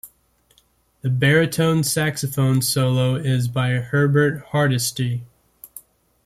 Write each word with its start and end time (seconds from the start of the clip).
The 1.01 1.11
baritone 1.11 1.83
saxophone 1.83 2.63
solo 2.63 3.17
is 3.17 3.47
by 3.47 3.73
Herbert 3.73 4.43
Hardesty. 4.47 5.21